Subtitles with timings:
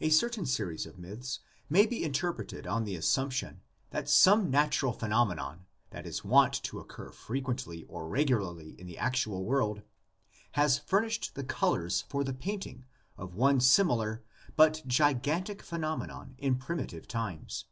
[0.00, 1.38] A certain series of myths
[1.68, 4.10] may be interpreted on the assump VARIETIES OF THE LEGENDS.
[4.10, 4.10] 17 tion that
[4.42, 9.82] some natural phenomenon that is wont to occur frequently or regularly in the actual world
[10.54, 12.84] has furnished the colors for the painting
[13.16, 14.22] of one sim ilar
[14.56, 17.66] but gigantic phenomenon in primitive times.